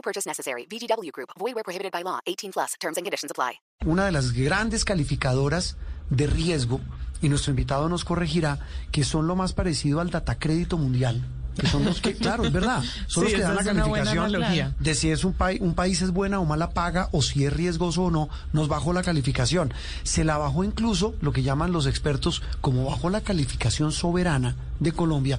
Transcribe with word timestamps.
No 0.00 0.02
purchase 0.02 0.26
necessary. 0.26 0.66
VGW 0.66 1.12
Group. 1.12 1.28
Void 1.38 1.54
where 1.54 1.62
prohibited 1.62 1.92
by 1.92 2.02
law. 2.02 2.20
18 2.26 2.52
plus. 2.52 2.74
Terms 2.80 2.96
and 2.96 3.04
conditions 3.04 3.30
apply. 3.30 3.60
Una 3.84 4.06
de 4.06 4.12
las 4.12 4.32
grandes 4.32 4.84
calificadoras 4.84 5.76
de 6.08 6.26
riesgo, 6.26 6.80
y 7.20 7.28
nuestro 7.28 7.50
invitado 7.50 7.86
nos 7.90 8.04
corregirá, 8.04 8.58
que 8.92 9.04
son 9.04 9.26
lo 9.26 9.36
más 9.36 9.52
parecido 9.52 10.00
al 10.00 10.08
datacrédito 10.08 10.78
mundial. 10.78 11.22
Que 11.54 11.66
son 11.66 11.84
los 11.84 12.00
que, 12.00 12.14
claro, 12.16 12.44
es 12.44 12.52
verdad, 12.52 12.82
son 13.08 13.26
Sí, 13.26 13.32
los 13.32 13.40
que 13.40 13.46
dan 13.46 13.56
la 13.56 13.64
calificación 13.64 14.74
de 14.78 14.94
si 14.94 15.10
es 15.10 15.24
un, 15.24 15.34
país 15.34 15.60
un 15.60 15.74
país 15.74 16.00
es 16.00 16.12
buena 16.12 16.40
o 16.40 16.46
mala 16.46 16.70
paga, 16.70 17.10
o 17.12 17.20
si 17.20 17.44
es 17.44 17.52
riesgoso 17.52 18.04
o 18.04 18.10
no, 18.10 18.30
nos 18.54 18.68
bajó 18.68 18.94
la 18.94 19.02
calificación. 19.02 19.74
Se 20.02 20.24
la 20.24 20.38
bajó 20.38 20.64
incluso 20.64 21.14
lo 21.20 21.32
que 21.32 21.42
llaman 21.42 21.72
los 21.72 21.86
expertos 21.86 22.42
como 22.62 22.86
bajó 22.86 23.10
la 23.10 23.20
calificación 23.20 23.92
soberana 23.92 24.56
de 24.78 24.92
Colombia, 24.92 25.38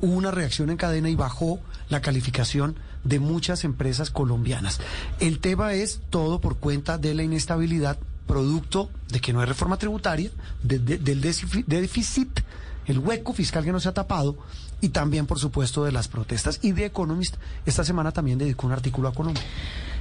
hubo 0.00 0.14
una 0.14 0.30
reacción 0.30 0.70
en 0.70 0.78
cadena 0.78 1.10
y 1.10 1.14
bajó 1.14 1.60
la 1.90 2.00
calificación 2.00 2.76
de 3.04 3.20
muchas 3.20 3.64
empresas 3.64 4.10
colombianas. 4.10 4.80
El 5.20 5.38
tema 5.38 5.72
es 5.74 6.00
todo 6.10 6.40
por 6.40 6.56
cuenta 6.56 6.98
de 6.98 7.14
la 7.14 7.22
inestabilidad 7.22 7.98
producto 8.26 8.90
de 9.08 9.20
que 9.20 9.32
no 9.32 9.40
hay 9.40 9.46
reforma 9.46 9.78
tributaria, 9.78 10.30
de- 10.62 10.78
de- 10.78 10.98
del 10.98 11.20
déficit, 11.20 12.40
el 12.86 12.98
hueco 12.98 13.32
fiscal 13.32 13.64
que 13.64 13.72
no 13.72 13.80
se 13.80 13.88
ha 13.88 13.94
tapado 13.94 14.36
y 14.80 14.90
también, 14.90 15.26
por 15.26 15.38
supuesto, 15.38 15.84
de 15.84 15.92
las 15.92 16.08
protestas. 16.08 16.58
Y 16.62 16.72
The 16.72 16.86
Economist 16.86 17.36
esta 17.66 17.84
semana 17.84 18.12
también 18.12 18.38
dedicó 18.38 18.66
un 18.66 18.72
artículo 18.72 19.08
a 19.08 19.14
Colombia. 19.14 19.42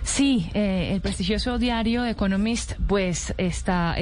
Sí, 0.08 0.50
eh, 0.54 0.92
el 0.94 1.02
prestigioso 1.02 1.60
diario 1.60 2.06
Economist, 2.06 2.76
pues 2.88 3.34
está, 3.38 3.96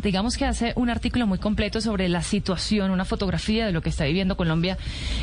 digamos 0.00 0.36
que 0.36 0.44
hace 0.44 0.72
un 0.76 0.90
artículo 0.90 1.26
muy 1.26 1.38
completo 1.38 1.80
sobre 1.80 2.08
la 2.08 2.22
situación, 2.22 2.92
una 2.92 3.04
fotografía 3.04 3.66
de 3.66 3.72
lo 3.72 3.82
que 3.82 3.90
está 3.90 4.04
viviendo 4.04 4.36
Colombia 4.36 4.78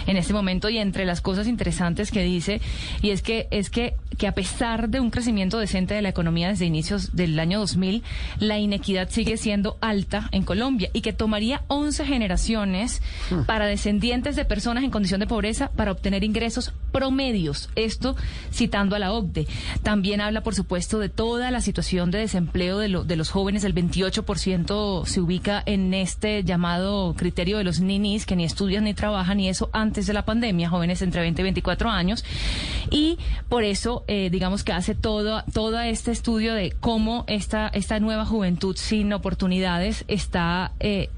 en 0.07 0.17
este 0.17 0.33
momento 0.33 0.69
y 0.69 0.79
entre 0.79 1.05
las 1.05 1.21
cosas 1.21 1.47
interesantes 1.47 2.11
que 2.11 2.23
dice 2.23 2.59
y 3.01 3.11
es 3.11 3.21
que 3.21 3.47
es 3.51 3.69
que 3.69 3.95
que 4.17 4.27
a 4.27 4.33
pesar 4.33 4.89
de 4.89 4.99
un 4.99 5.09
crecimiento 5.09 5.57
decente 5.57 5.95
de 5.95 6.01
la 6.01 6.09
economía 6.09 6.49
desde 6.49 6.65
inicios 6.65 7.15
del 7.15 7.39
año 7.39 7.59
2000, 7.59 8.03
la 8.39 8.59
inequidad 8.59 9.09
sigue 9.09 9.37
siendo 9.37 9.77
alta 9.81 10.29
en 10.31 10.43
Colombia 10.43 10.91
y 10.93 11.01
que 11.01 11.13
tomaría 11.13 11.63
11 11.69 12.05
generaciones 12.05 13.01
para 13.47 13.65
descendientes 13.65 14.35
de 14.35 14.45
personas 14.45 14.83
en 14.83 14.91
condición 14.91 15.21
de 15.21 15.27
pobreza 15.27 15.71
para 15.71 15.91
obtener 15.91 16.23
ingresos 16.23 16.73
promedios. 16.91 17.69
Esto 17.75 18.15
citando 18.51 18.95
a 18.95 18.99
la 18.99 19.13
OCDE. 19.13 19.47
También 19.81 20.00
habla, 20.21 20.41
por 20.43 20.55
supuesto, 20.55 20.99
de 20.99 21.09
toda 21.09 21.51
la 21.51 21.61
situación 21.61 22.11
de 22.11 22.19
desempleo 22.19 22.77
de 22.79 23.15
los 23.15 23.29
jóvenes. 23.29 23.63
El 23.63 23.75
28% 23.75 25.05
se 25.05 25.21
ubica 25.21 25.61
en 25.65 25.93
este 25.93 26.43
llamado 26.43 27.13
criterio 27.15 27.57
de 27.57 27.63
los 27.63 27.79
ninis, 27.79 28.25
que 28.25 28.35
ni 28.35 28.43
estudian 28.43 28.83
ni 28.83 28.93
trabajan, 28.93 29.39
y 29.39 29.49
eso 29.49 29.69
antes 29.73 30.07
de 30.07 30.13
la 30.13 30.25
pandemia, 30.25 30.69
jóvenes 30.69 31.01
entre 31.01 31.21
20 31.21 31.41
y 31.41 31.43
24 31.43 31.89
años. 31.89 32.25
Y 32.89 33.17
por 33.49 33.63
eso, 33.63 34.03
eh, 34.07 34.29
digamos 34.31 34.63
que 34.63 34.73
hace 34.73 34.95
todo, 34.95 35.43
todo 35.53 35.79
este 35.79 36.11
estudio 36.11 36.53
de 36.53 36.71
cómo 36.79 37.23
esta, 37.27 37.67
esta 37.69 37.99
nueva 37.99 38.25
juventud 38.25 38.75
sin 38.75 39.13
oportunidades 39.13 40.03
está... 40.07 40.73
eh, 40.79 41.09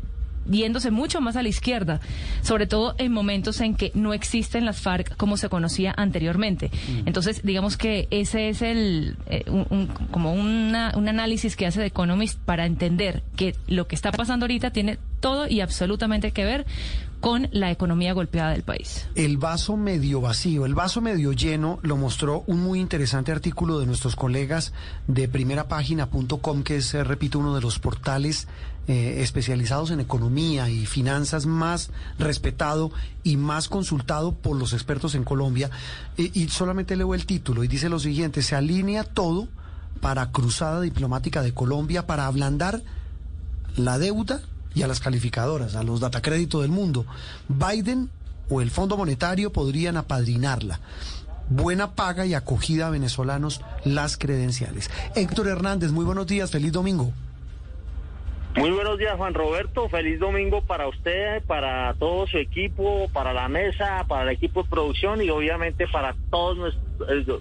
yéndose 0.49 0.91
mucho 0.91 1.21
más 1.21 1.35
a 1.35 1.43
la 1.43 1.49
izquierda, 1.49 1.99
sobre 2.41 2.67
todo 2.67 2.95
en 2.97 3.11
momentos 3.11 3.61
en 3.61 3.75
que 3.75 3.91
no 3.93 4.13
existen 4.13 4.65
las 4.65 4.81
FARC 4.81 5.15
como 5.17 5.37
se 5.37 5.49
conocía 5.49 5.93
anteriormente. 5.97 6.71
Entonces, 7.05 7.41
digamos 7.43 7.77
que 7.77 8.07
ese 8.11 8.49
es 8.49 8.61
el 8.61 9.15
eh, 9.27 9.43
un- 9.47 9.67
un- 9.69 9.87
como 10.11 10.33
una- 10.33 10.91
un 10.95 11.07
análisis 11.07 11.55
que 11.55 11.65
hace 11.65 11.79
The 11.79 11.85
Economist 11.87 12.39
para 12.39 12.65
entender 12.65 13.23
que 13.35 13.55
lo 13.67 13.87
que 13.87 13.95
está 13.95 14.11
pasando 14.11 14.45
ahorita 14.45 14.71
tiene 14.71 14.97
todo 15.19 15.47
y 15.47 15.61
absolutamente 15.61 16.31
que 16.31 16.43
ver 16.43 16.65
con 17.23 17.47
la 17.53 17.71
economía 17.71 18.11
golpeada 18.11 18.51
del 18.51 18.63
país. 18.63 19.07
El 19.15 19.37
vaso 19.37 19.77
medio 19.77 20.19
vacío, 20.19 20.65
el 20.65 20.75
vaso 20.75 20.99
medio 20.99 21.31
lleno 21.31 21.79
lo 21.81 21.95
mostró 21.95 22.43
un 22.47 22.59
muy 22.59 22.81
interesante 22.81 23.31
artículo 23.31 23.79
de 23.79 23.85
nuestros 23.85 24.17
colegas 24.17 24.73
de 25.07 25.29
primerapágina.com, 25.29 26.63
que 26.63 26.75
es, 26.75 26.93
eh, 26.93 27.01
repito, 27.05 27.39
uno 27.39 27.55
de 27.55 27.61
los 27.61 27.79
portales 27.79 28.49
eh, 28.89 29.21
especializados 29.21 29.91
en 29.91 30.01
economía 30.01 30.69
y 30.69 30.85
finanzas 30.85 31.45
más 31.45 31.91
respetado 32.19 32.91
y 33.23 33.37
más 33.37 33.69
consultado 33.69 34.33
por 34.33 34.57
los 34.57 34.73
expertos 34.73 35.15
en 35.15 35.23
Colombia. 35.23 35.71
Eh, 36.17 36.29
y 36.33 36.49
solamente 36.49 36.97
leo 36.97 37.13
el 37.13 37.25
título 37.25 37.63
y 37.63 37.69
dice 37.69 37.87
lo 37.87 37.99
siguiente, 37.99 38.41
se 38.41 38.57
alinea 38.57 39.05
todo 39.05 39.47
para 40.01 40.29
cruzada 40.31 40.81
diplomática 40.81 41.41
de 41.41 41.53
Colombia 41.53 42.05
para 42.05 42.27
ablandar 42.27 42.81
la 43.77 43.97
deuda 43.97 44.41
y 44.75 44.83
a 44.83 44.87
las 44.87 44.99
calificadoras, 44.99 45.75
a 45.75 45.83
los 45.83 45.99
datacrédito 45.99 46.61
del 46.61 46.71
mundo. 46.71 47.05
Biden 47.47 48.09
o 48.49 48.61
el 48.61 48.71
Fondo 48.71 48.97
Monetario 48.97 49.51
podrían 49.51 49.97
apadrinarla. 49.97 50.79
Buena 51.49 51.95
paga 51.95 52.25
y 52.25 52.33
acogida 52.33 52.87
a 52.87 52.89
venezolanos 52.89 53.61
las 53.83 54.17
credenciales. 54.17 54.89
Héctor 55.15 55.47
Hernández, 55.47 55.91
muy 55.91 56.05
buenos 56.05 56.27
días, 56.27 56.51
feliz 56.51 56.71
domingo. 56.71 57.11
Muy 58.55 58.69
buenos 58.69 58.99
días, 58.99 59.15
Juan 59.17 59.33
Roberto. 59.33 59.89
Feliz 59.89 60.19
domingo 60.19 60.61
para 60.61 60.87
usted, 60.87 61.41
para 61.43 61.95
todo 61.95 62.27
su 62.27 62.37
equipo, 62.37 63.09
para 63.11 63.33
la 63.33 63.49
mesa, 63.49 64.05
para 64.07 64.23
el 64.23 64.29
equipo 64.29 64.63
de 64.63 64.69
producción 64.69 65.21
y 65.23 65.29
obviamente 65.31 65.87
para 65.87 66.15
todos 66.29 66.57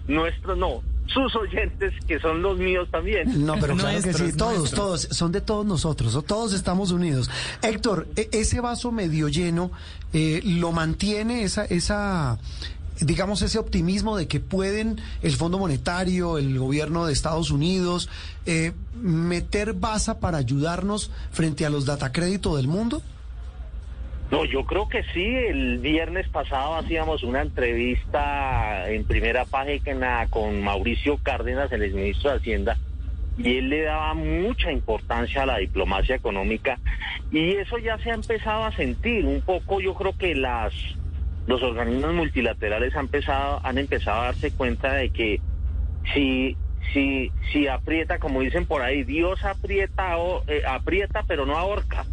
nuestros, 0.07 0.57
eh, 0.57 0.59
no, 0.59 0.81
sus 1.07 1.35
oyentes, 1.35 1.93
que 2.07 2.19
son 2.19 2.41
los 2.41 2.57
míos 2.57 2.87
también. 2.91 3.45
No, 3.45 3.55
pero 3.59 3.75
claro 3.75 4.01
que 4.01 4.13
sí, 4.13 4.33
todos, 4.33 4.57
nuestros. 4.57 4.71
todos, 4.71 5.01
son 5.11 5.31
de 5.31 5.41
todos 5.41 5.65
nosotros, 5.65 6.17
todos 6.25 6.53
estamos 6.53 6.91
unidos. 6.91 7.29
Héctor, 7.61 8.07
e- 8.15 8.29
ese 8.31 8.61
vaso 8.61 8.91
medio 8.91 9.27
lleno, 9.27 9.71
eh, 10.13 10.41
¿lo 10.43 10.71
mantiene 10.71 11.43
esa, 11.43 11.65
esa, 11.65 12.39
digamos, 12.99 13.41
ese 13.41 13.59
optimismo 13.59 14.17
de 14.17 14.27
que 14.27 14.39
pueden 14.39 15.01
el 15.21 15.35
Fondo 15.35 15.59
Monetario, 15.59 16.37
el 16.37 16.57
gobierno 16.57 17.05
de 17.05 17.13
Estados 17.13 17.51
Unidos, 17.51 18.09
eh, 18.45 18.71
meter 18.99 19.73
basa 19.73 20.19
para 20.19 20.37
ayudarnos 20.37 21.11
frente 21.31 21.65
a 21.65 21.69
los 21.69 21.85
datacrédito 21.85 22.55
del 22.55 22.67
mundo? 22.67 23.01
No, 24.31 24.45
yo 24.45 24.65
creo 24.65 24.89
que 24.89 25.03
sí. 25.13 25.23
El 25.23 25.77
viernes 25.79 26.27
pasado 26.29 26.75
hacíamos 26.75 27.23
una 27.23 27.41
entrevista 27.41 28.89
en 28.89 29.05
primera 29.05 29.45
página 29.45 30.27
con 30.29 30.61
Mauricio 30.63 31.17
Cárdenas, 31.21 31.71
el 31.71 31.83
exministro 31.83 32.31
de 32.31 32.37
Hacienda, 32.37 32.77
y 33.37 33.57
él 33.57 33.69
le 33.69 33.83
daba 33.83 34.13
mucha 34.13 34.71
importancia 34.71 35.43
a 35.43 35.45
la 35.45 35.57
diplomacia 35.57 36.15
económica 36.15 36.79
y 37.31 37.53
eso 37.53 37.77
ya 37.79 37.97
se 37.97 38.11
ha 38.11 38.13
empezado 38.13 38.63
a 38.63 38.71
sentir 38.71 39.25
un 39.25 39.41
poco. 39.41 39.81
Yo 39.81 39.93
creo 39.95 40.15
que 40.17 40.35
las 40.35 40.73
los 41.47 41.61
organismos 41.61 42.13
multilaterales 42.13 42.95
han 42.95 43.05
empezado 43.05 43.59
han 43.63 43.77
empezado 43.77 44.21
a 44.21 44.25
darse 44.25 44.51
cuenta 44.51 44.93
de 44.93 45.09
que 45.09 45.41
si 46.13 46.55
si 46.93 47.31
si 47.51 47.67
aprieta, 47.67 48.19
como 48.19 48.41
dicen 48.41 48.65
por 48.65 48.81
ahí, 48.81 49.03
Dios 49.03 49.43
aprieta 49.43 50.17
o 50.17 50.43
eh, 50.47 50.61
aprieta 50.67 51.23
pero 51.27 51.45
no 51.45 51.57
ahorca. 51.57 52.05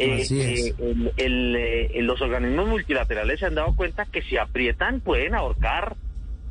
Eh, 0.00 0.22
Así 0.22 0.40
es. 0.40 0.66
eh, 0.68 0.74
el- 0.78 1.12
el, 1.18 1.56
eh, 1.56 1.90
los 2.02 2.20
organismos 2.22 2.68
multilaterales 2.68 3.38
se 3.38 3.46
han 3.46 3.54
dado 3.54 3.74
cuenta 3.74 4.06
que 4.06 4.22
si 4.22 4.36
aprietan 4.38 5.00
pueden 5.00 5.34
ahorcar 5.34 5.96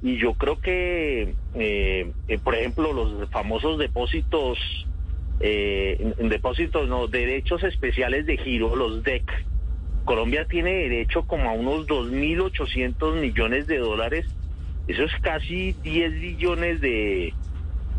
y 0.03 0.17
yo 0.17 0.33
creo 0.35 0.59
que, 0.59 1.33
eh, 1.55 2.11
eh, 2.27 2.37
por 2.43 2.55
ejemplo, 2.55 2.93
los 2.93 3.27
famosos 3.31 3.79
depósitos, 3.79 4.59
eh, 5.39 6.13
depósitos, 6.19 6.87
no, 6.87 7.07
derechos 7.07 7.63
especiales 7.63 8.25
de 8.27 8.37
giro, 8.37 8.75
los 8.75 9.03
DEC. 9.03 9.23
Colombia 10.05 10.45
tiene 10.45 10.73
derecho 10.73 11.23
como 11.23 11.49
a 11.49 11.53
unos 11.53 11.87
2.800 11.87 13.15
millones 13.19 13.67
de 13.67 13.77
dólares. 13.79 14.25
Eso 14.87 15.03
es 15.03 15.11
casi 15.21 15.73
10 15.83 16.13
billones 16.13 16.81
de, 16.81 17.33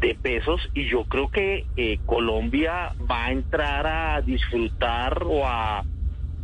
de 0.01 0.15
pesos 0.15 0.61
y 0.75 0.89
yo 0.89 1.05
creo 1.05 1.29
que 1.29 1.67
eh, 1.77 1.99
Colombia 2.07 2.93
va 3.11 3.27
a 3.27 3.33
entrar 3.33 3.87
a 3.87 4.21
disfrutar 4.23 5.23
o 5.25 5.47
a 5.47 5.85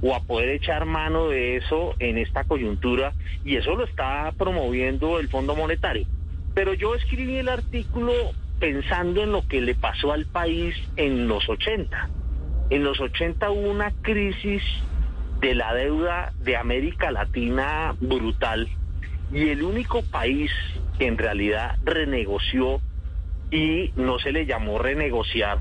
o 0.03 0.15
a 0.15 0.21
poder 0.21 0.51
echar 0.51 0.85
mano 0.85 1.29
de 1.29 1.57
eso 1.57 1.95
en 1.99 2.19
esta 2.19 2.45
coyuntura 2.45 3.15
y 3.45 3.57
eso 3.57 3.75
lo 3.75 3.85
está 3.85 4.33
promoviendo 4.37 5.19
el 5.19 5.29
Fondo 5.29 5.57
Monetario. 5.57 6.07
Pero 6.55 6.75
yo 6.75 6.95
escribí 6.95 7.39
el 7.39 7.49
artículo 7.49 8.13
pensando 8.59 9.23
en 9.23 9.33
lo 9.33 9.43
que 9.47 9.61
le 9.61 9.75
pasó 9.75 10.13
al 10.13 10.27
país 10.27 10.75
en 10.97 11.29
los 11.29 11.49
80. 11.49 12.11
En 12.71 12.85
los 12.85 13.01
80 13.01 13.51
hubo 13.51 13.71
una 13.71 13.93
crisis 14.03 14.63
de 15.41 15.55
la 15.55 15.75
deuda 15.75 16.33
de 16.41 16.57
América 16.57 17.11
Latina 17.11 17.95
brutal 18.01 18.69
y 19.33 19.49
el 19.49 19.63
único 19.63 20.03
país 20.03 20.51
que 20.99 21.07
en 21.07 21.19
realidad 21.19 21.77
renegoció 21.85 22.81
y 23.51 23.93
no 23.97 24.19
se 24.19 24.33
le 24.33 24.47
llamó 24.47 24.79
renegociar 24.79 25.61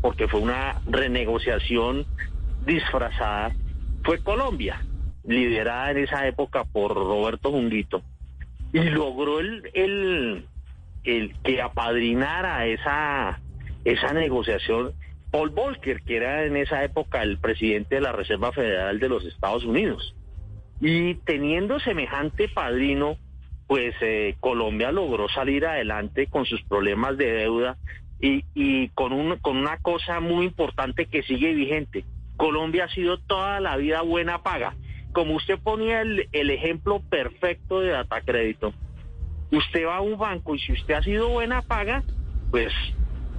porque 0.00 0.26
fue 0.28 0.40
una 0.40 0.80
renegociación 0.86 2.04
disfrazada, 2.66 3.52
fue 4.02 4.18
Colombia, 4.18 4.84
liderada 5.24 5.92
en 5.92 5.98
esa 5.98 6.26
época 6.26 6.64
por 6.64 6.94
Roberto 6.94 7.50
Junguito, 7.50 8.02
y 8.72 8.80
logró 8.80 9.38
el, 9.38 9.70
el, 9.74 10.46
el 11.04 11.34
que 11.44 11.62
apadrinara 11.62 12.66
esa, 12.66 13.40
esa 13.84 14.12
negociación 14.12 14.92
Paul 15.30 15.50
Volcker, 15.50 16.02
que 16.02 16.16
era 16.16 16.44
en 16.44 16.56
esa 16.56 16.84
época 16.84 17.22
el 17.22 17.38
presidente 17.38 17.94
de 17.94 18.00
la 18.02 18.12
Reserva 18.12 18.52
Federal 18.52 18.98
de 18.98 19.08
los 19.08 19.24
Estados 19.24 19.64
Unidos. 19.64 20.14
Y 20.80 21.14
teniendo 21.14 21.80
semejante 21.80 22.48
padrino, 22.48 23.16
pues 23.72 23.94
eh, 24.02 24.36
Colombia 24.38 24.92
logró 24.92 25.30
salir 25.30 25.64
adelante 25.64 26.26
con 26.26 26.44
sus 26.44 26.60
problemas 26.64 27.16
de 27.16 27.32
deuda 27.32 27.78
y, 28.20 28.44
y 28.52 28.90
con, 28.90 29.14
un, 29.14 29.38
con 29.38 29.56
una 29.56 29.78
cosa 29.78 30.20
muy 30.20 30.44
importante 30.44 31.06
que 31.06 31.22
sigue 31.22 31.54
vigente. 31.54 32.04
Colombia 32.36 32.84
ha 32.84 32.88
sido 32.88 33.16
toda 33.16 33.60
la 33.60 33.78
vida 33.78 34.02
buena 34.02 34.42
paga. 34.42 34.74
Como 35.14 35.36
usted 35.36 35.58
ponía 35.58 36.02
el, 36.02 36.28
ejemplo 36.50 37.00
perfecto 37.00 37.80
de 37.80 37.92
data 37.92 38.20
crédito, 38.20 38.74
usted 39.50 39.86
va 39.86 39.96
a 39.96 40.00
un 40.02 40.18
banco 40.18 40.54
y 40.54 40.58
si 40.58 40.72
usted 40.74 40.92
ha 40.92 41.02
sido 41.02 41.30
buena 41.30 41.62
paga, 41.62 42.02
pues 42.50 42.74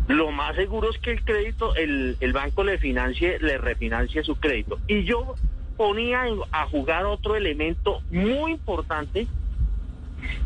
lo 0.07 0.31
más 0.31 0.55
seguro 0.55 0.89
es 0.89 0.97
que 0.97 1.11
el 1.11 1.23
crédito, 1.23 1.75
el, 1.75 2.17
el 2.21 2.33
banco 2.33 2.63
le 2.63 2.79
financie, 2.79 3.37
le 3.37 3.59
refinancie 3.59 4.23
su 4.23 4.35
crédito. 4.37 4.79
Y 4.87 5.03
yo 5.03 5.35
ponía 5.77 6.23
a 6.51 6.65
jugar 6.65 7.05
otro 7.05 7.35
elemento 7.35 8.01
muy 8.09 8.53
importante 8.53 9.27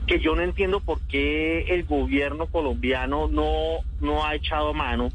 que 0.06 0.20
yo 0.20 0.36
no 0.36 0.42
entiendo 0.42 0.80
por 0.80 1.00
qué 1.08 1.66
el 1.70 1.84
gobierno 1.86 2.48
colombiano 2.48 3.28
no, 3.28 3.80
no 4.00 4.26
ha 4.26 4.36
echado 4.36 4.74
mano 4.74 5.10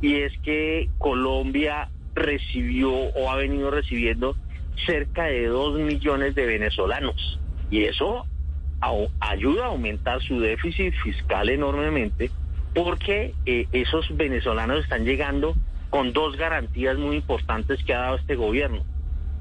y 0.00 0.16
es 0.16 0.32
que 0.42 0.88
Colombia 0.98 1.88
recibió 2.14 2.92
o 2.92 3.30
ha 3.30 3.36
venido 3.36 3.70
recibiendo 3.70 4.36
cerca 4.86 5.24
de 5.24 5.46
dos 5.46 5.78
millones 5.78 6.34
de 6.34 6.46
venezolanos 6.46 7.40
y 7.70 7.84
eso 7.84 8.26
ayuda 9.20 9.64
a 9.64 9.68
aumentar 9.68 10.22
su 10.22 10.38
déficit 10.38 10.94
fiscal 11.02 11.48
enormemente 11.48 12.30
porque 12.74 13.34
eh, 13.46 13.66
esos 13.72 14.06
venezolanos 14.16 14.80
están 14.80 15.04
llegando 15.04 15.54
con 15.90 16.12
dos 16.12 16.36
garantías 16.36 16.98
muy 16.98 17.16
importantes 17.16 17.82
que 17.84 17.94
ha 17.94 18.00
dado 18.00 18.16
este 18.16 18.36
gobierno. 18.36 18.82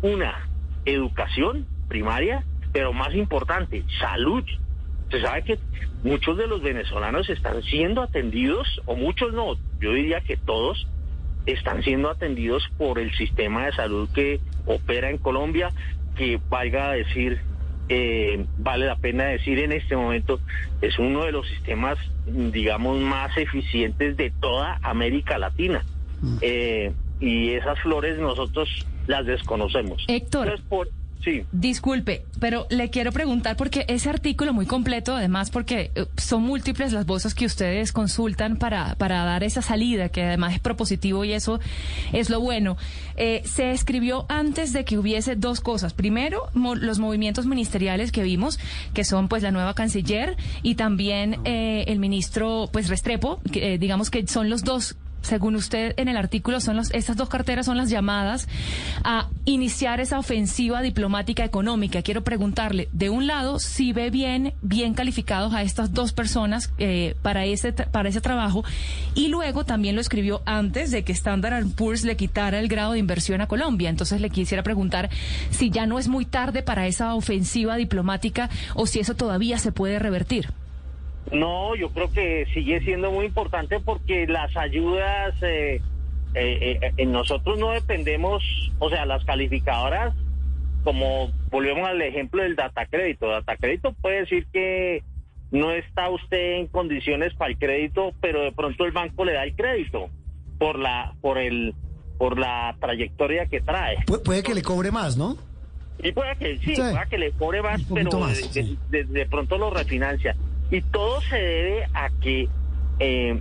Una, 0.01 0.47
educación 0.85 1.65
primaria, 1.88 2.44
pero 2.75 2.92
más 2.92 3.16
importante, 3.16 3.86
salud. 4.01 4.44
Se 5.10 5.22
sabe 5.22 5.44
que 5.44 5.60
muchos 6.04 6.38
de 6.38 6.45
los 6.45 6.62
venezolanos 6.62 7.30
están 7.30 7.63
siendo 7.63 8.01
atendidos, 8.01 8.81
o 8.86 8.98
muchos 8.98 9.31
no, 9.31 9.54
yo 9.80 9.94
diría 9.94 10.19
que 10.19 10.36
todos 10.36 10.86
están 11.45 11.83
siendo 11.83 12.10
atendidos 12.10 12.68
por 12.77 13.00
el 13.00 13.16
sistema 13.16 13.66
de 13.66 13.72
salud 13.72 14.10
que 14.13 14.42
opera 14.66 15.10
en 15.10 15.19
Colombia, 15.19 15.72
que 16.18 16.38
valga 16.50 16.92
decir 16.92 17.39
eh, 17.88 18.45
vale 18.57 18.88
la 18.88 18.98
pena 18.98 19.24
decir 19.24 19.60
en 19.60 19.71
este 19.71 19.95
momento, 19.95 20.42
es 20.81 21.00
uno 21.00 21.24
de 21.24 21.31
los 21.31 21.48
sistemas, 21.48 21.98
digamos, 22.25 23.00
más 23.00 23.38
eficientes 23.38 24.18
de 24.18 24.31
toda 24.31 24.80
América 24.81 25.38
Latina. 25.38 25.86
Mm. 26.21 26.38
Eh, 26.42 26.92
y 27.21 27.51
esas 27.51 27.80
flores 27.80 28.19
nosotros 28.19 28.68
las 29.07 29.25
desconocemos. 29.25 30.04
Héctor. 30.10 30.60
Disculpe, 31.51 32.25
pero 32.39 32.68
le 32.69 32.89
quiero 32.89 33.12
preguntar 33.12 33.57
porque 33.57 33.86
ese 33.88 34.10
artículo 34.10 34.54
muy 34.54 34.66
completo, 34.66 35.16
además 35.16 35.50
porque 35.50 35.92
eh, 35.95 36.06
son 36.18 36.44
múltiples 36.44 36.94
las 36.94 37.06
voces 37.06 37.33
que 37.33 37.45
ustedes 37.45 37.92
consultan 37.92 38.57
para, 38.57 38.95
para 38.95 39.24
dar 39.24 39.44
esa 39.44 39.62
salida, 39.62 40.10
que 40.10 40.24
además 40.24 40.54
es 40.54 40.60
propositivo 40.60 41.25
y 41.25 41.33
eso 41.33 41.60
es 42.13 42.30
lo 42.30 42.39
bueno. 42.39 42.77
Eh, 43.18 43.42
se 43.45 43.72
escribió 43.72 44.25
antes 44.30 44.74
de 44.74 44.86
que 44.86 44.98
hubiese 44.98 45.36
dos 45.36 45.62
cosas. 45.62 45.94
Primero, 45.94 46.50
los 46.54 47.00
movimientos 47.00 47.45
ministeriales 47.45 48.12
que 48.12 48.24
vimos, 48.24 48.60
que 48.94 49.04
son 49.04 49.28
pues 49.28 49.44
la 49.44 49.51
nueva 49.51 49.74
canciller 49.74 50.38
y 50.63 50.75
también 50.75 51.39
eh, 51.45 51.86
el 51.88 52.00
ministro 52.00 52.69
pues 52.71 52.89
Restrepo, 52.89 53.39
que, 53.51 53.78
digamos 53.78 54.10
que 54.10 54.28
son 54.28 54.50
los 54.50 54.63
dos 54.63 54.95
según 55.25 55.56
usted 55.56 55.94
en 55.98 56.07
el 56.07 56.18
artículo, 56.18 56.62
son 56.62 56.77
los, 56.77 56.92
estas 56.92 57.18
dos 57.18 57.30
carteras 57.30 57.66
son 57.66 57.77
las 57.77 57.89
llamadas 57.89 58.48
a 59.04 59.27
iniciar 59.45 60.00
esa 60.00 60.19
ofensiva 60.19 60.81
diplomática 60.81 61.44
económica. 61.44 62.01
Quiero 62.01 62.24
preguntarle, 62.24 62.89
de 62.92 63.10
un 63.10 63.27
lado, 63.27 63.60
si 63.60 63.92
ve 63.92 64.10
bien, 64.10 64.54
bien 64.62 64.94
calificados 64.94 65.54
a 65.54 65.63
estas 65.63 65.94
dos 65.94 66.13
personas 66.13 66.72
eh, 66.77 67.16
para, 67.22 67.45
ese, 67.45 67.74
para 67.74 68.10
ese 68.10 68.22
trabajo, 68.22 68.63
y 69.16 69.27
luego 69.30 69.66
también 69.66 69.95
lo 69.95 70.01
escribió 70.01 70.42
antes 70.45 70.92
de 70.92 71.04
que 71.04 71.12
Standard 71.13 71.66
Poor's 71.75 72.04
le 72.04 72.16
quitara 72.16 72.60
el 72.60 72.68
grado 72.68 72.94
de 72.94 73.00
inversión 73.00 73.42
a 73.42 73.48
Colombia. 73.48 73.89
Entonces 73.89 74.21
le 74.21 74.30
quisiera 74.30 74.63
preguntar 74.63 75.10
si 75.50 75.69
ya 75.69 75.86
no 75.88 76.00
es 76.00 76.07
muy 76.07 76.25
tarde 76.25 76.62
para 76.62 76.88
esa 76.88 77.16
ofensiva 77.16 77.75
diplomática 77.75 78.50
o 78.75 78.86
si 78.86 79.00
eso 79.00 79.16
todavía 79.16 79.57
se 79.57 79.71
puede 79.71 80.00
revertir. 80.00 80.50
No, 81.31 81.75
yo 81.75 81.89
creo 81.89 82.12
que 82.12 82.45
sigue 82.54 82.81
siendo 82.81 83.12
muy 83.12 83.25
importante 83.25 83.80
porque 83.80 84.27
las 84.27 84.56
ayudas, 84.56 85.33
eh, 85.42 85.81
eh, 86.36 86.94
eh, 86.98 87.06
nosotros 87.06 87.57
no 87.57 87.72
dependemos, 87.72 88.44
o 88.80 88.89
sea, 88.89 89.06
las 89.06 89.25
calificadoras, 89.25 90.13
como 90.83 91.31
volvemos 91.50 91.88
al 91.88 92.01
ejemplo 92.01 92.44
del 92.44 92.56
data 92.56 92.86
crédito, 92.86 93.27
data 93.27 93.57
crédito 93.57 93.94
puede 93.94 94.22
decir 94.22 94.45
que 94.54 95.04
no 95.51 95.72
está 95.72 96.10
usted 96.10 96.57
en 96.57 96.68
condiciones 96.68 97.33
para 97.33 97.51
el 97.51 97.57
crédito, 97.57 98.13
pero 98.21 98.42
de 98.42 98.51
pronto 98.51 98.86
el 98.86 98.92
banco 98.92 99.25
le 99.25 99.33
da 99.33 99.44
el 99.44 99.56
crédito 99.56 100.10
por 100.60 100.78
la, 100.78 101.16
por 101.21 101.38
el, 101.38 101.74
por 102.18 102.38
la 102.38 102.75
trayectoria 102.80 103.48
que 103.48 103.62
trae. 103.62 103.98
puede 104.24 104.44
que 104.44 104.54
le 104.54 104.62
cobre 104.62 104.92
más, 104.92 105.18
¿no? 105.18 105.38
Y 106.04 106.12
puede 106.12 106.36
que 106.36 106.57
sí, 106.60 106.74
puede 106.75 107.07
que 107.10 107.18
le 107.18 107.31
cobre 107.31 107.62
más, 107.62 107.81
pero 107.94 108.10
de, 108.89 109.25
pronto 109.28 109.57
lo 109.57 109.69
refinancia. 109.69 110.36
Y 110.71 110.81
todo 110.81 111.21
se 111.21 111.38
debe 111.38 111.88
a 111.94 112.09
que 112.21 112.50
eh, 113.00 113.39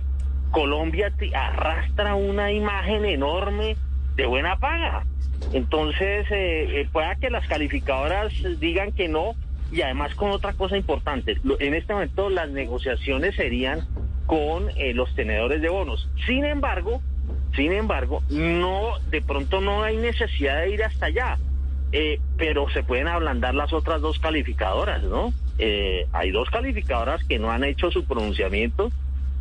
Colombia 0.51 1.11
arrastra 1.33 2.15
una 2.15 2.51
imagen 2.51 3.05
enorme 3.05 3.75
de 4.15 4.25
buena 4.25 4.57
paga. 4.57 5.05
Entonces, 5.53 6.25
eh, 6.31 6.81
eh, 6.81 6.89
pueda 6.91 7.15
que 7.15 7.29
las 7.29 7.47
calificadoras 7.47 8.33
digan 8.59 8.91
que 8.91 9.07
no, 9.07 9.35
y 9.71 9.81
además 9.81 10.15
con 10.15 10.31
otra 10.31 10.53
cosa 10.53 10.77
importante, 10.77 11.37
en 11.59 11.73
este 11.73 11.93
momento 11.93 12.29
las 12.29 12.49
negociaciones 12.49 13.35
serían 13.35 13.85
con 14.25 14.69
los 14.93 15.13
tenedores 15.15 15.61
de 15.61 15.69
bonos. 15.69 16.09
Sin 16.25 16.45
embargo, 16.45 17.01
sin 17.55 17.73
embargo, 17.73 18.23
no, 18.29 18.99
de 19.09 19.21
pronto 19.21 19.61
no 19.61 19.83
hay 19.83 19.97
necesidad 19.97 20.61
de 20.61 20.71
ir 20.71 20.83
hasta 20.83 21.07
allá, 21.07 21.37
pero 22.37 22.67
se 22.69 22.81
pueden 22.83 23.07
ablandar 23.07 23.53
las 23.53 23.71
otras 23.71 24.01
dos 24.01 24.17
calificadoras, 24.19 25.03
¿no? 25.03 25.31
Eh, 25.57 26.07
hay 26.11 26.31
dos 26.31 26.49
calificadoras 26.49 27.23
que 27.23 27.39
no 27.39 27.51
han 27.51 27.63
hecho 27.63 27.91
su 27.91 28.05
pronunciamiento 28.05 28.91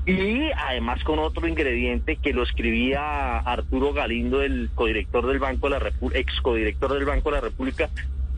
y 0.06 0.50
además 0.52 1.02
con 1.02 1.18
otro 1.18 1.48
ingrediente 1.48 2.16
que 2.16 2.32
lo 2.32 2.42
escribía 2.42 3.38
Arturo 3.38 3.92
Galindo, 3.92 4.42
el 4.42 4.70
codirector 4.74 5.26
del 5.26 5.38
Banco 5.38 5.68
de 5.68 5.70
la 5.70 5.78
República, 5.78 6.20
ex 6.20 6.40
codirector 6.42 6.92
del 6.92 7.06
Banco 7.06 7.30
de 7.30 7.36
la 7.36 7.40
República, 7.40 7.88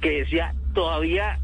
que 0.00 0.20
decía 0.20 0.54
todavía 0.74 1.38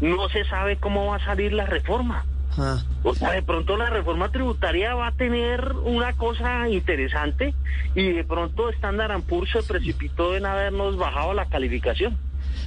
no 0.00 0.28
se 0.28 0.44
sabe 0.44 0.76
cómo 0.76 1.06
va 1.06 1.16
a 1.16 1.24
salir 1.24 1.52
la 1.52 1.66
reforma. 1.66 2.24
Ah. 2.56 2.82
O 3.02 3.14
sea, 3.14 3.30
de 3.30 3.42
pronto 3.42 3.76
la 3.76 3.90
reforma 3.90 4.30
tributaria 4.30 4.94
va 4.94 5.08
a 5.08 5.12
tener 5.12 5.72
una 5.84 6.12
cosa 6.12 6.68
interesante 6.68 7.54
y 7.94 8.12
de 8.12 8.24
pronto 8.24 8.68
Standard 8.70 9.22
Poor's 9.22 9.50
se 9.50 9.62
precipitó 9.62 10.36
en 10.36 10.46
habernos 10.46 10.96
bajado 10.96 11.34
la 11.34 11.46
calificación. 11.46 12.16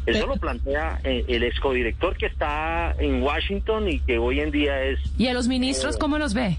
Eso 0.06 0.28
lo 0.28 0.36
plantea 0.36 1.00
eh, 1.04 1.26
el 1.28 1.44
excodirector 1.44 2.16
que 2.16 2.28
está 2.28 2.96
en 3.00 3.24
Washington 3.24 3.90
y 3.90 4.00
que 4.00 4.20
hoy 4.20 4.40
en 4.40 4.52
día 4.52 4.84
es... 4.84 5.00
¿Y 5.18 5.28
a 5.28 5.34
los 5.34 5.48
ministros 5.48 5.98
cómo 5.98 6.18
los 6.18 6.34
ve? 6.34 6.58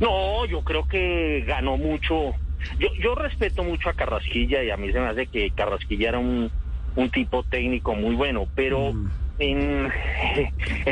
No, 0.00 0.46
yo 0.46 0.62
creo 0.62 0.86
que 0.88 1.44
ganó 1.46 1.76
mucho. 1.76 2.32
Yo, 2.78 2.88
yo 3.02 3.14
respeto 3.14 3.62
mucho 3.64 3.90
a 3.90 3.92
Carrasquilla 3.92 4.62
y 4.62 4.70
a 4.70 4.76
mí 4.76 4.90
se 4.92 5.00
me 5.00 5.06
hace 5.06 5.26
que 5.26 5.50
Carrasquilla 5.50 6.08
era 6.10 6.18
un, 6.18 6.50
un 6.96 7.10
tipo 7.10 7.42
técnico 7.44 7.94
muy 7.94 8.14
bueno, 8.14 8.46
pero... 8.54 8.92
Mm. 8.92 9.10
En, 9.38 9.92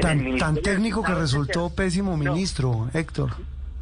tan, 0.39 0.57
técnico 0.57 1.03
que 1.03 1.15
resultó 1.15 1.71
pésimo 1.71 2.15
ministro, 2.19 2.91
Héctor. 2.93 3.31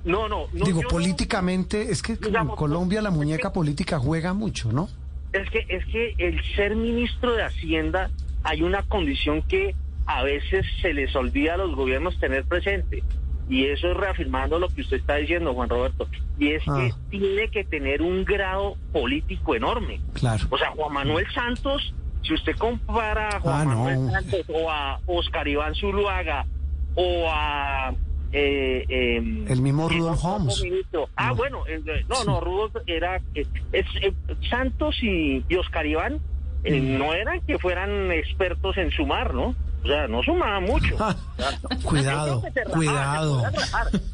No, 0.04 0.28
no, 0.28 0.47
no. 0.52 0.64
Digo, 0.64 0.83
políticamente, 0.88 1.90
es 1.90 2.00
que 2.00 2.12
en 2.12 2.47
Colombia 2.47 3.02
la 3.02 3.11
muñeca 3.11 3.52
política 3.52 3.99
juega 3.99 4.35
mucho, 4.35 4.71
¿no? 4.71 4.88
Es 5.33 5.49
que, 5.51 5.65
es 5.69 5.85
que 5.87 6.15
el 6.19 6.43
ser 6.55 6.77
ministro 6.77 7.35
de 7.35 7.45
Hacienda 7.45 8.11
hay 8.45 8.62
una 8.62 8.83
condición 8.83 9.43
que 9.43 9.75
a 10.07 10.23
veces 10.23 10.67
se 10.81 10.93
les 10.93 11.15
olvida 11.15 11.55
a 11.55 11.57
los 11.57 11.75
gobiernos 11.75 12.19
tener 12.19 12.45
presente. 12.45 13.03
Y 13.49 13.67
eso 13.67 13.91
es 13.91 13.97
reafirmando 13.97 14.59
lo 14.59 14.69
que 14.69 14.83
usted 14.83 14.99
está 14.99 15.17
diciendo, 15.17 15.53
Juan 15.55 15.69
Roberto. 15.69 16.09
Y 16.39 16.53
es 16.53 16.65
que 16.65 16.91
ah. 16.93 16.97
tiene 17.11 17.49
que 17.49 17.65
tener 17.65 18.03
un 18.03 18.25
grado 18.25 18.77
político 18.93 19.55
enorme. 19.55 20.01
Claro. 20.15 20.45
O 20.51 20.59
sea, 20.59 20.71
Juan 20.71 20.93
Manuel 20.93 21.27
Santos, 21.35 21.95
si 22.23 22.35
usted 22.35 22.57
compara 22.57 23.37
a 23.37 23.41
Juan 23.41 23.61
ah, 23.61 23.65
Manuel 23.65 24.11
Santos 24.11 24.47
o 24.49 24.71
a 24.71 25.01
Oscar 25.07 25.47
Iván 25.49 25.75
Zuluaga 25.75 26.47
o 26.95 27.29
a... 27.31 27.95
eh, 28.33 28.85
em, 28.89 29.47
El 29.51 29.61
mismo 29.61 29.89
¿quién 29.89 30.01
Rudolf 30.01 30.25
Holmes. 30.25 30.62
ministro? 30.62 31.09
Ah, 31.17 31.29
No. 31.29 31.37
bueno, 31.37 31.59
eh, 31.69 31.81
no, 32.09 32.25
no, 32.25 32.41
Rudolf 32.41 32.75
era... 32.87 33.17
eh, 33.35 33.47
es, 33.73 33.87
eh, 34.01 34.12
Santos 34.51 34.97
y, 35.03 35.45
y 35.49 35.57
Oscar 35.57 35.87
Iván 35.87 36.21
eh, 36.65 36.81
Mm. 36.81 36.99
no 36.99 37.12
eran 37.15 37.41
que 37.43 37.59
fueran 37.59 38.11
expertos 38.12 38.77
en 38.79 38.91
sumar, 38.93 39.35
¿no? 39.35 39.55
O 39.83 39.87
sea, 39.87 40.07
no 40.07 40.23
sumaban 40.23 40.62
mucho. 40.65 40.97
Cuidado, 41.85 42.43
cuidado, 42.73 43.43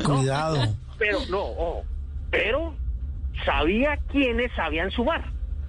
cuidado. 0.04 0.58
Pero 0.98 1.18
no, 1.30 1.38
ojo, 1.42 1.84
pero 2.30 2.74
sabía 3.44 3.96
quiénes 4.10 4.50
sabían 4.56 4.90
sumar. 4.90 5.24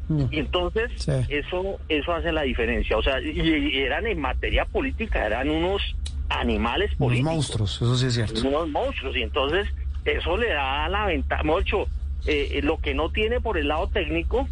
Mm. 0.07 0.23
Y 0.31 0.39
entonces 0.39 0.89
Sí. 0.95 1.11
eso 1.29 1.79
eso 1.87 2.13
hace 2.13 2.31
la 2.31 2.41
diferencia. 2.43 2.97
O 2.97 3.03
sea, 3.03 3.21
y, 3.21 3.39
y 3.39 3.77
eran 3.77 4.07
en 4.07 4.19
materia 4.19 4.65
política, 4.65 5.25
eran 5.25 5.49
unos 5.51 5.81
animales 6.29 6.91
Unos 6.91 6.97
políticos. 6.99 7.33
monstruos, 7.33 7.75
eso 7.75 7.95
sí 7.97 8.05
es 8.07 8.13
cierto. 8.13 8.47
Unos 8.47 8.69
monstruos. 8.69 9.15
Y 9.15 9.21
entonces 9.23 9.67
eso 10.05 10.37
le 10.37 10.49
da 10.49 10.87
la 10.89 11.05
ventaja. 11.05 11.43
Mucho, 11.43 11.87
eh, 12.25 12.59
lo 12.63 12.77
que 12.79 12.93
no 12.93 13.09
tiene 13.11 13.41
por 13.41 13.57
el 13.57 13.67
lado 13.67 13.87
técnico, 13.87 14.47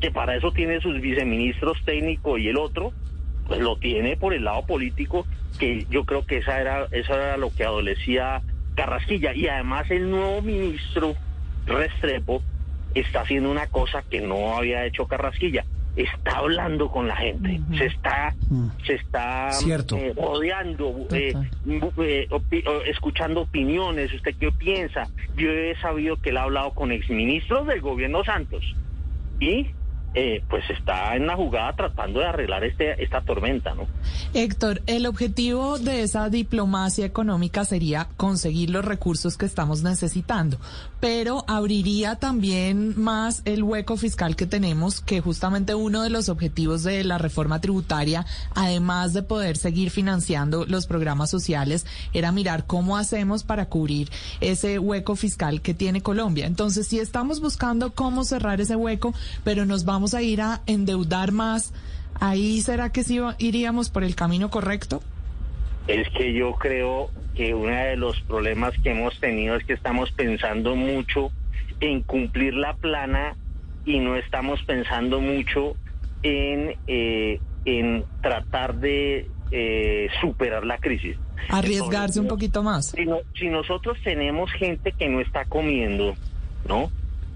que 0.00 0.10
para 0.10 0.36
eso 0.36 0.52
tiene 0.52 0.80
sus 0.80 1.00
viceministros 1.00 1.78
técnico 1.84 2.38
y 2.38 2.48
el 2.48 2.56
otro, 2.56 2.92
pues 3.46 3.60
lo 3.60 3.76
tiene 3.76 4.16
por 4.16 4.32
el 4.34 4.44
lado 4.44 4.64
político, 4.66 5.26
que 5.58 5.86
yo 5.90 6.04
creo 6.04 6.24
que 6.24 6.38
esa 6.38 6.60
era, 6.60 6.86
eso 6.90 7.14
era 7.14 7.36
lo 7.36 7.54
que 7.54 7.64
adolecía 7.64 8.42
Carrasquilla. 8.74 9.34
Y 9.34 9.46
además 9.48 9.90
el 9.90 10.10
nuevo 10.10 10.40
ministro 10.42 11.14
Restrepo 11.66 12.42
está 12.94 13.20
haciendo 13.22 13.50
una 13.50 13.66
cosa 13.66 14.02
que 14.08 14.20
no 14.20 14.56
había 14.56 14.84
hecho 14.86 15.06
Carrasquilla. 15.06 15.64
Está 16.02 16.38
hablando 16.38 16.90
con 16.90 17.08
la 17.08 17.16
gente, 17.16 17.60
se 17.76 17.86
está, 17.86 18.34
Mm. 18.48 18.68
se 18.86 18.94
está 18.94 19.50
Cierto. 19.52 19.96
eh, 19.96 20.14
rodeando, 20.16 21.06
eh, 21.12 21.34
eh, 21.68 22.26
opi- 22.30 22.64
escuchando 22.86 23.42
opiniones. 23.42 24.12
¿Usted 24.14 24.34
qué 24.38 24.50
piensa? 24.52 25.08
Yo 25.36 25.50
he 25.50 25.74
sabido 25.80 26.16
que 26.16 26.30
él 26.30 26.36
ha 26.38 26.44
hablado 26.44 26.70
con 26.72 26.90
exministros 26.92 27.66
del 27.66 27.80
gobierno 27.80 28.24
Santos 28.24 28.62
y 29.40 29.66
eh, 30.12 30.42
pues 30.50 30.68
está 30.70 31.14
en 31.14 31.28
la 31.28 31.36
jugada 31.36 31.72
tratando 31.76 32.18
de 32.18 32.26
arreglar 32.26 32.64
este 32.64 33.00
esta 33.00 33.20
tormenta, 33.20 33.74
¿no? 33.74 33.86
Héctor, 34.34 34.82
el 34.88 35.06
objetivo 35.06 35.78
de 35.78 36.02
esa 36.02 36.28
diplomacia 36.30 37.06
económica 37.06 37.64
sería 37.64 38.08
conseguir 38.16 38.70
los 38.70 38.84
recursos 38.84 39.36
que 39.38 39.46
estamos 39.46 39.84
necesitando, 39.84 40.58
pero 41.00 41.44
abriría 41.48 42.16
también 42.16 43.00
más 43.00 43.42
el 43.46 43.62
hueco 43.62 43.96
fiscal 43.96 44.36
que 44.36 44.46
tenemos, 44.46 45.00
que 45.00 45.20
justamente 45.20 45.74
uno 45.74 46.02
de 46.02 46.10
los 46.10 46.28
objetivos 46.28 46.82
de 46.82 47.02
la 47.04 47.18
reforma 47.18 47.60
tributaria, 47.60 48.26
además 48.54 49.12
de 49.12 49.22
poder 49.22 49.56
seguir 49.56 49.90
financiando 49.90 50.66
los 50.66 50.86
programas 50.86 51.30
sociales, 51.30 51.86
era 52.12 52.32
mirar 52.32 52.66
cómo 52.66 52.96
hacemos 52.96 53.42
para 53.42 53.66
cubrir 53.66 54.10
ese 54.40 54.78
hueco 54.78 55.16
fiscal 55.16 55.62
que 55.62 55.74
tiene 55.74 56.02
Colombia. 56.02 56.46
Entonces, 56.46 56.86
si 56.86 56.98
estamos 56.98 57.40
buscando 57.40 57.94
cómo 57.94 58.24
cerrar 58.24 58.60
ese 58.60 58.76
hueco, 58.76 59.14
pero 59.42 59.64
nos 59.64 59.84
vamos 59.84 60.14
a 60.14 60.22
ir 60.22 60.42
a 60.42 60.62
endeudar 60.66 61.32
más, 61.32 61.72
Ahí 62.20 62.60
será 62.60 62.92
que 62.92 63.02
sí 63.02 63.18
iríamos 63.38 63.88
por 63.88 64.04
el 64.04 64.14
camino 64.14 64.50
correcto. 64.50 65.02
Es 65.86 66.08
que 66.10 66.32
yo 66.32 66.54
creo 66.54 67.10
que 67.34 67.54
uno 67.54 67.74
de 67.74 67.96
los 67.96 68.20
problemas 68.22 68.74
que 68.82 68.90
hemos 68.90 69.18
tenido 69.18 69.56
es 69.56 69.64
que 69.64 69.72
estamos 69.72 70.10
pensando 70.12 70.76
mucho 70.76 71.32
en 71.80 72.02
cumplir 72.02 72.54
la 72.54 72.74
plana 72.74 73.34
y 73.84 73.98
no 73.98 74.16
estamos 74.16 74.62
pensando 74.64 75.20
mucho 75.20 75.76
en, 76.22 76.74
eh, 76.86 77.40
en 77.64 78.04
tratar 78.20 78.74
de 78.74 79.26
eh, 79.50 80.08
superar 80.20 80.64
la 80.64 80.78
crisis. 80.78 81.16
Arriesgarse 81.48 82.20
un 82.20 82.28
poquito 82.28 82.62
más. 82.62 82.86
si, 82.90 83.04
no- 83.06 83.20
si 83.34 83.48
nosotros 83.48 83.98
tenemos 84.04 84.52
gente 84.52 84.92
que 84.92 85.08
no 85.08 85.20
está 85.20 85.44
comiendo, 85.46 86.14
¿no? 86.68 86.90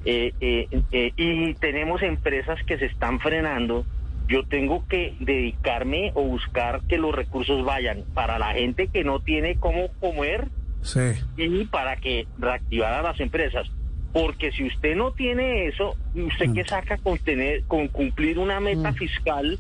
Eh, 0.04 0.32
eh, 0.40 0.68
eh, 0.92 1.12
y 1.16 1.54
tenemos 1.54 2.02
empresas 2.02 2.62
que 2.64 2.78
se 2.78 2.86
están 2.86 3.18
frenando, 3.20 3.86
yo 4.28 4.44
tengo 4.44 4.84
que 4.88 5.14
dedicarme 5.20 6.10
o 6.14 6.22
buscar 6.22 6.80
que 6.88 6.98
los 6.98 7.14
recursos 7.14 7.64
vayan 7.64 8.04
para 8.14 8.38
la 8.38 8.52
gente 8.54 8.88
que 8.88 9.04
no 9.04 9.20
tiene 9.20 9.56
cómo 9.56 9.88
comer 10.00 10.48
Sí. 10.82 11.00
y 11.36 11.64
para 11.66 11.96
que 11.96 12.26
reactivar 12.38 12.92
a 12.94 13.02
las 13.02 13.18
empresas. 13.20 13.66
Porque 14.12 14.52
si 14.52 14.64
usted 14.64 14.94
no 14.96 15.10
tiene 15.12 15.66
eso, 15.66 15.96
¿usted 16.14 16.52
qué 16.54 16.64
saca 16.64 16.98
con, 16.98 17.18
tener, 17.18 17.64
con 17.64 17.88
cumplir 17.88 18.38
una 18.38 18.60
meta 18.60 18.92
Mm. 18.92 18.94
fiscal 18.94 19.58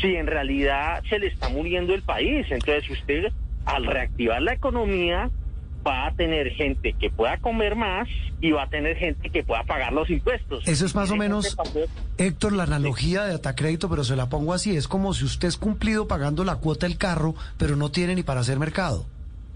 si 0.00 0.14
en 0.14 0.26
realidad 0.26 1.02
se 1.08 1.18
le 1.18 1.26
está 1.26 1.48
muriendo 1.48 1.94
el 1.94 2.02
país? 2.02 2.46
Entonces 2.50 2.88
usted, 2.90 3.32
al 3.64 3.86
reactivar 3.86 4.40
la 4.42 4.52
economía, 4.52 5.30
va 5.88 6.06
a 6.06 6.12
tener 6.12 6.50
gente 6.50 6.92
que 6.92 7.10
pueda 7.10 7.38
comer 7.38 7.74
más 7.76 8.06
y 8.40 8.50
va 8.52 8.64
a 8.64 8.68
tener 8.68 8.96
gente 8.96 9.30
que 9.30 9.42
pueda 9.42 9.62
pagar 9.64 9.92
los 9.92 10.10
impuestos. 10.10 10.66
Eso 10.68 10.84
es 10.86 10.94
más 10.94 11.10
o 11.10 11.16
menos, 11.16 11.56
también- 11.56 11.86
Héctor, 12.18 12.52
la 12.52 12.64
analogía 12.64 13.24
de 13.24 13.34
Atacrédito, 13.34 13.88
pero 13.88 14.04
se 14.04 14.14
la 14.16 14.28
pongo 14.28 14.52
así, 14.52 14.76
es 14.76 14.86
como 14.88 15.14
si 15.14 15.24
usted 15.24 15.48
es 15.48 15.56
cumplido 15.56 16.06
pagando 16.06 16.44
la 16.44 16.56
cuota 16.56 16.86
del 16.86 16.98
carro, 16.98 17.34
pero 17.56 17.76
no 17.76 17.90
tiene 17.90 18.14
ni 18.14 18.22
para 18.22 18.40
hacer 18.40 18.58
mercado. 18.58 19.06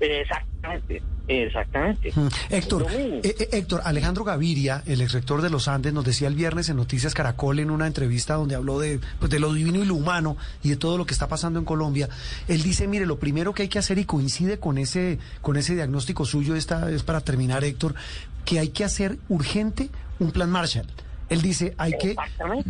Exactamente, 0.00 1.02
exactamente. 1.28 2.12
Héctor, 2.50 2.86
eh, 2.90 3.20
eh, 3.22 3.48
Héctor, 3.52 3.82
Alejandro 3.84 4.24
Gaviria, 4.24 4.82
el 4.86 5.00
ex 5.00 5.12
rector 5.12 5.42
de 5.42 5.50
los 5.50 5.68
Andes, 5.68 5.92
nos 5.92 6.04
decía 6.04 6.28
el 6.28 6.34
viernes 6.34 6.68
en 6.68 6.76
Noticias 6.76 7.14
Caracol 7.14 7.58
en 7.58 7.70
una 7.70 7.86
entrevista 7.86 8.34
donde 8.34 8.54
habló 8.54 8.78
de, 8.78 9.00
pues, 9.18 9.30
de 9.30 9.38
lo 9.38 9.52
divino 9.52 9.82
y 9.82 9.86
lo 9.86 9.94
humano 9.94 10.36
y 10.62 10.70
de 10.70 10.76
todo 10.76 10.98
lo 10.98 11.06
que 11.06 11.12
está 11.12 11.28
pasando 11.28 11.58
en 11.58 11.64
Colombia. 11.64 12.08
Él 12.48 12.62
dice, 12.62 12.88
mire, 12.88 13.06
lo 13.06 13.18
primero 13.18 13.54
que 13.54 13.62
hay 13.62 13.68
que 13.68 13.78
hacer 13.78 13.98
y 13.98 14.04
coincide 14.04 14.58
con 14.58 14.78
ese, 14.78 15.18
con 15.40 15.56
ese 15.56 15.74
diagnóstico 15.74 16.24
suyo, 16.24 16.56
esta 16.56 16.90
es 16.90 17.02
para 17.02 17.20
terminar, 17.20 17.64
Héctor, 17.64 17.94
que 18.44 18.58
hay 18.58 18.68
que 18.68 18.84
hacer 18.84 19.18
urgente 19.28 19.90
un 20.18 20.30
plan 20.32 20.50
Marshall. 20.50 20.86
Él 21.28 21.40
dice, 21.40 21.74
hay 21.78 21.92
que, 21.98 22.14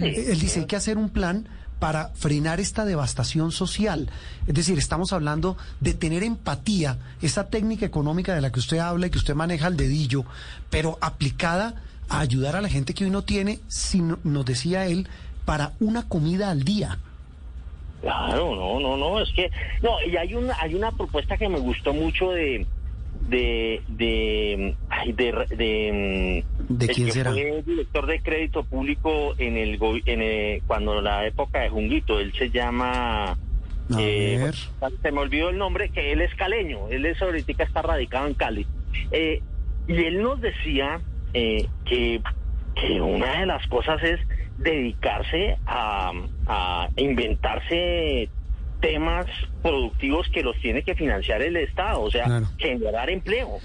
él 0.01 0.39
dice, 0.39 0.61
hay 0.61 0.67
que 0.67 0.77
hacer 0.77 0.97
un 0.97 1.09
plan 1.09 1.49
para 1.83 2.11
frenar 2.11 2.61
esta 2.61 2.85
devastación 2.85 3.51
social. 3.51 4.09
Es 4.47 4.55
decir, 4.55 4.79
estamos 4.79 5.13
hablando 5.13 5.57
de 5.81 5.95
tener 5.95 6.23
empatía, 6.23 6.99
esa 7.23 7.51
técnica 7.51 7.85
económica 7.85 8.37
de 8.37 8.41
la 8.41 8.53
que 8.53 8.61
usted 8.61 8.79
habla 8.79 9.09
y 9.09 9.11
que 9.11 9.19
usted 9.19 9.35
maneja 9.35 9.67
al 9.67 9.77
dedillo, 9.77 10.25
pero 10.71 10.97
aplicada 11.01 11.83
a 12.09 12.21
ayudar 12.21 12.55
a 12.55 12.61
la 12.61 12.69
gente 12.69 12.95
que 12.95 13.03
hoy 13.03 13.11
no 13.11 13.23
tiene, 13.23 13.59
sino, 13.67 14.21
nos 14.23 14.45
decía 14.45 14.87
él, 14.87 15.09
para 15.45 15.73
una 15.81 16.09
comida 16.09 16.53
al 16.53 16.63
día. 16.63 17.01
Claro, 18.01 18.55
no, 18.55 18.79
no, 18.79 18.97
no, 18.97 19.21
es 19.21 19.33
que 19.33 19.51
no, 19.83 19.91
y 20.07 20.17
hay 20.17 20.35
una 20.35 20.55
hay 20.61 20.77
una 20.77 20.93
propuesta 20.93 21.37
que 21.37 21.49
me 21.49 21.59
gustó 21.59 21.93
mucho 21.93 22.31
de 22.31 22.65
de 23.29 23.83
de 23.89 24.77
ay, 24.89 25.13
de, 25.15 25.33
de, 25.57 26.45
¿De 26.79 26.87
el 26.87 26.93
quién 26.93 27.07
que 27.09 27.13
será? 27.13 27.33
Fue 27.33 27.63
director 27.67 28.07
de 28.07 28.21
crédito 28.21 28.65
público 28.65 29.35
en 29.39 29.57
el 29.57 29.79
en 30.07 30.23
el- 30.23 30.63
cuando 30.67 31.01
la 31.01 31.27
época 31.27 31.61
de 31.61 31.69
Junguito, 31.71 32.19
él 32.21 32.33
se 32.39 32.51
llama 32.51 33.33
A 33.33 33.37
eh, 33.99 34.39
ver. 34.39 34.55
se 35.03 35.13
me 35.13 35.21
olvidó 35.21 35.51
el 35.51 35.59
nombre, 35.59 35.91
que 35.91 36.13
él 36.13 36.21
es 36.21 36.35
caleño, 36.35 36.89
él 36.91 37.05
es 37.07 37.21
ahorita 37.21 37.63
está 37.65 37.83
radicado 37.83 38.27
en 38.27 38.35
Cali. 38.35 38.67
Eh, 39.11 39.41
y 39.89 39.93
él 39.95 40.23
nos 40.23 40.41
decía 40.41 41.01
eh, 41.35 41.67
que, 41.85 42.21
que 42.75 43.01
una 43.01 43.41
de 43.41 43.47
las 43.47 43.67
cosas 43.69 44.03
es 44.03 44.21
dedicarse 44.59 45.57
a, 45.67 46.13
a 46.47 46.89
inventarse 46.97 48.29
temas 48.81 49.27
productivos 49.63 50.29
que 50.33 50.43
los 50.43 50.57
tiene 50.61 50.83
que 50.83 50.95
financiar 50.95 51.43
el 51.43 51.57
Estado, 51.57 52.01
o 52.03 52.11
sea, 52.11 52.25
Claro. 52.25 52.47
generar 52.59 53.11
empleo. 53.11 53.59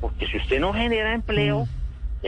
Porque 0.00 0.26
si 0.26 0.36
usted 0.38 0.60
no 0.60 0.72
genera 0.72 1.14
empleo, 1.14 1.60
Mm. 1.66 1.68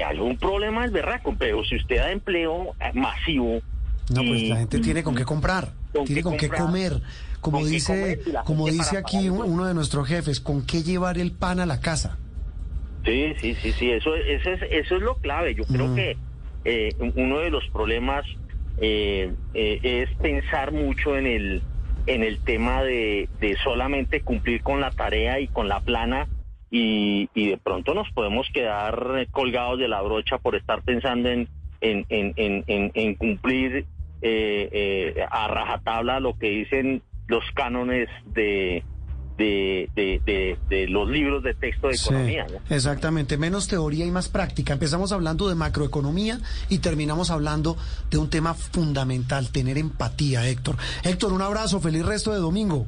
Hay 0.03 0.19
un 0.19 0.37
problema 0.37 0.85
es 0.85 0.93
berraco, 0.93 1.35
pero 1.39 1.63
si 1.65 1.77
usted 1.77 1.97
da 1.97 2.11
empleo 2.11 2.75
eh, 2.81 2.91
masivo, 2.95 3.61
No, 4.11 4.23
pues 4.25 4.43
y- 4.43 4.49
la 4.49 4.57
gente 4.57 4.79
tiene 4.81 5.03
con 5.03 5.15
qué 5.15 5.25
comprar, 5.25 5.73
Con 5.93 6.05
tiene 6.05 6.21
qué 6.21 6.23
con 6.23 6.37
qué 6.37 6.49
comer. 6.51 7.01
Como 7.41 7.59
con 7.59 7.69
dice, 7.69 8.19
comer 8.25 8.45
como 8.45 8.69
dice 8.69 8.97
aquí 8.97 9.29
uno 9.29 9.67
de 9.67 9.75
nuestros 9.75 10.09
jefes, 10.09 10.41
con 10.41 10.67
qué 10.67 10.83
llevar 10.83 11.19
el 11.19 11.33
pan 11.33 11.61
a 11.61 11.67
la 11.67 11.81
casa. 11.81 12.19
Sí, 13.05 13.35
sí, 13.41 13.55
sí, 13.61 13.73
sí, 13.73 13.91
eso, 13.91 14.15
eso, 14.17 14.51
es, 14.51 14.63
eso 14.71 14.97
es 14.97 15.03
lo 15.03 15.17
clave. 15.17 15.55
Yo 15.55 15.65
creo 15.65 15.89
Mm. 15.89 15.95
que 15.95 16.17
eh, 16.65 16.95
uno 17.17 17.39
de 17.41 17.51
los 17.51 17.65
problemas 17.69 18.25
eh, 18.79 19.33
eh, 19.53 19.81
es 19.83 20.09
pensar 20.17 20.73
mucho 20.73 21.17
en 21.17 21.27
el, 21.27 21.63
en 22.07 22.23
el 22.25 22.39
tema 22.39 22.83
de, 22.83 23.29
de 23.41 23.57
solamente 23.63 24.23
cumplir 24.23 24.63
con 24.63 24.81
la 24.81 24.91
tarea 24.91 25.39
y 25.39 25.49
con 25.49 25.69
la 25.69 25.81
plana 25.81 26.27
y, 26.71 27.29
y 27.35 27.51
de 27.51 27.57
pronto 27.59 27.95
nos 27.95 28.11
podemos 28.13 28.47
quedar 28.53 29.27
colgados 29.31 29.79
de 29.79 29.89
la 29.89 30.01
brocha 30.03 30.39
por 30.39 30.57
estar 30.57 30.83
pensando 30.83 31.29
en, 31.31 31.49
en, 31.81 32.05
en, 32.09 32.33
en, 32.37 32.65
en- 32.67 32.91
en 32.95 33.15
cumplir 33.15 33.87
eh, 34.23 34.69
eh, 34.73 35.15
a 35.31 35.49
rajatabla 35.49 36.19
lo 36.21 36.37
que 36.39 36.49
dicen 36.51 37.03
los 37.27 37.45
cánones 37.55 38.09
de, 38.35 38.83
de, 39.37 39.89
de, 39.95 40.21
de- 40.25 40.59
de 40.69 40.89
los 40.89 41.09
libros 41.11 41.43
de 41.43 41.55
texto 41.55 41.89
de 41.89 41.95
Sí, 41.97 42.07
economía. 42.09 42.47
¿no? 42.51 42.75
exactamente, 42.75 43.37
menos 43.37 43.69
teoría 43.69 44.05
y 44.07 44.11
más 44.11 44.29
práctica. 44.29 44.73
Empezamos 44.73 45.13
hablando 45.13 45.49
de 45.49 45.55
macroeconomía 45.55 46.39
y 46.69 46.79
terminamos 46.79 47.31
hablando 47.31 47.77
de 48.11 48.19
un 48.19 48.31
tema 48.31 48.55
fundamental, 48.55 49.51
tener 49.51 49.77
empatía, 49.79 50.49
Héctor. 50.49 50.77
Héctor, 51.03 51.33
un 51.33 51.43
abrazo, 51.43 51.81
feliz 51.81 52.05
resto 52.07 52.33
de 52.33 52.39
domingo. 52.39 52.87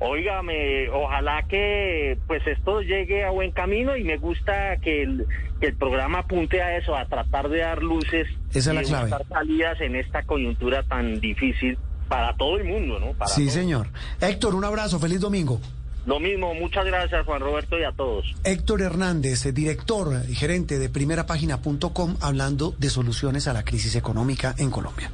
Óigame, 0.00 0.88
ojalá 0.90 1.44
que 1.48 2.18
pues 2.26 2.46
esto 2.46 2.80
llegue 2.82 3.24
a 3.24 3.30
buen 3.30 3.52
camino 3.52 3.96
y 3.96 4.04
me 4.04 4.16
gusta 4.18 4.76
que 4.78 5.02
el, 5.02 5.26
que 5.60 5.66
el 5.68 5.76
programa 5.76 6.20
apunte 6.20 6.60
a 6.60 6.76
eso, 6.76 6.96
a 6.96 7.06
tratar 7.06 7.48
de 7.48 7.58
dar 7.60 7.82
luces 7.82 8.26
Esa 8.52 8.70
es 8.70 8.74
la 8.74 8.82
y 8.82 8.86
clave. 8.86 9.08
buscar 9.10 9.26
salidas 9.28 9.80
en 9.80 9.96
esta 9.96 10.22
coyuntura 10.24 10.82
tan 10.82 11.20
difícil 11.20 11.78
para 12.08 12.36
todo 12.36 12.58
el 12.58 12.64
mundo, 12.64 12.98
¿no? 13.00 13.12
Para 13.12 13.28
Sí, 13.30 13.42
todos. 13.42 13.54
señor. 13.54 13.88
Héctor, 14.20 14.54
un 14.54 14.64
abrazo, 14.64 14.98
feliz 14.98 15.20
domingo. 15.20 15.60
Lo 16.06 16.20
mismo, 16.20 16.52
muchas 16.54 16.84
gracias 16.84 17.24
Juan 17.24 17.40
Roberto 17.40 17.78
y 17.78 17.84
a 17.84 17.92
todos. 17.92 18.26
Héctor 18.44 18.82
Hernández, 18.82 19.46
eh, 19.46 19.52
director 19.52 20.20
y 20.28 20.34
gerente 20.34 20.78
de 20.78 20.90
primerapágina.com, 20.90 22.16
hablando 22.20 22.74
de 22.78 22.90
soluciones 22.90 23.48
a 23.48 23.54
la 23.54 23.64
crisis 23.64 23.96
económica 23.96 24.54
en 24.58 24.70
Colombia. 24.70 25.10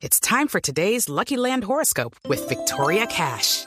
It's 0.00 0.18
time 0.18 0.46
for 0.48 0.62
today's 0.62 1.10
Lucky 1.10 1.36
Land 1.36 1.64
horoscope 1.64 2.16
with 2.26 2.38
Victoria 2.48 3.06
Cash. 3.06 3.66